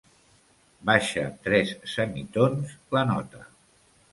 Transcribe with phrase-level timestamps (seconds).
[0.89, 3.45] Baixa tres semitons la nota.